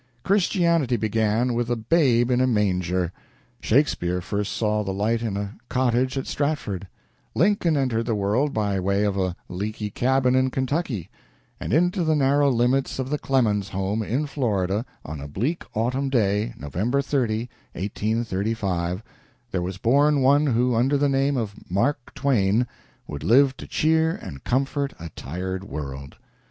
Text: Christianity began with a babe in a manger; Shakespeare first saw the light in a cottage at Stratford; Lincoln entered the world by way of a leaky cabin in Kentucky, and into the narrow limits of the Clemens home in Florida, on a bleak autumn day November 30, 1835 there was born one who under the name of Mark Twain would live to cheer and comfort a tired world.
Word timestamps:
Christianity 0.23 0.97
began 0.97 1.53
with 1.53 1.69
a 1.69 1.75
babe 1.75 2.31
in 2.31 2.41
a 2.41 2.47
manger; 2.47 3.11
Shakespeare 3.61 4.19
first 4.19 4.51
saw 4.53 4.81
the 4.83 4.95
light 4.95 5.21
in 5.21 5.37
a 5.37 5.53
cottage 5.69 6.17
at 6.17 6.25
Stratford; 6.25 6.87
Lincoln 7.35 7.77
entered 7.77 8.07
the 8.07 8.15
world 8.15 8.51
by 8.51 8.79
way 8.79 9.03
of 9.03 9.15
a 9.15 9.35
leaky 9.47 9.91
cabin 9.91 10.33
in 10.33 10.49
Kentucky, 10.49 11.11
and 11.59 11.71
into 11.71 12.03
the 12.03 12.15
narrow 12.15 12.49
limits 12.49 12.97
of 12.97 13.11
the 13.11 13.19
Clemens 13.19 13.69
home 13.69 14.01
in 14.01 14.25
Florida, 14.25 14.87
on 15.05 15.21
a 15.21 15.27
bleak 15.27 15.63
autumn 15.75 16.09
day 16.09 16.55
November 16.57 17.03
30, 17.03 17.41
1835 17.73 19.03
there 19.51 19.61
was 19.61 19.77
born 19.77 20.21
one 20.21 20.47
who 20.47 20.73
under 20.73 20.97
the 20.97 21.09
name 21.09 21.37
of 21.37 21.53
Mark 21.69 22.11
Twain 22.15 22.65
would 23.07 23.23
live 23.23 23.55
to 23.57 23.67
cheer 23.67 24.13
and 24.15 24.43
comfort 24.43 24.93
a 24.99 25.09
tired 25.09 25.63
world. 25.63 26.15